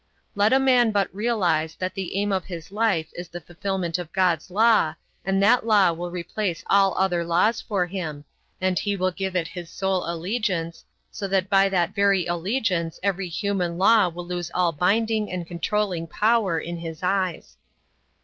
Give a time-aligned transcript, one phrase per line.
[0.33, 4.11] Let a man but realize that the aim of his life is the fulfillment of
[4.11, 8.25] God's law, and that law will replace all other laws for him,
[8.59, 13.29] and he will give it his sole allegiance, so that by that very allegiance every
[13.29, 17.57] human law will lose all binding and controlling power in his eyes.